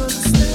understand. 0.00 0.53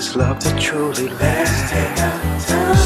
This 0.00 0.16
love 0.16 0.42
that 0.44 0.58
truly 0.58 1.08
lasts. 1.08 2.79